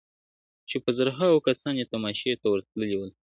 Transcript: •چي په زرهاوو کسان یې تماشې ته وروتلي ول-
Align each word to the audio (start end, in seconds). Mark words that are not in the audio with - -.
•چي 0.69 0.77
په 0.83 0.89
زرهاوو 0.97 1.43
کسان 1.47 1.73
یې 1.79 1.89
تماشې 1.93 2.31
ته 2.41 2.45
وروتلي 2.49 2.95
ول- 2.97 3.11